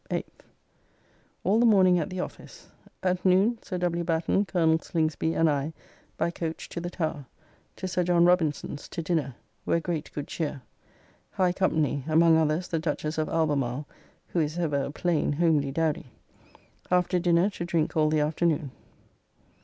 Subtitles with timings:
[0.09, 0.23] 8th.
[1.43, 2.69] All the morning at the office.
[3.03, 4.03] At noon Sir W.
[4.03, 4.79] Batten, Col.
[4.79, 5.73] Slingsby and I
[6.17, 7.27] by coach to the Tower,
[7.75, 10.63] to Sir John Robinson's, to dinner; where great good cheer.
[11.33, 13.85] High company; among others the Duchess of Albemarle,
[14.29, 16.07] who is ever a plain homely dowdy.
[16.89, 18.71] After dinner, to drink all the afternoon.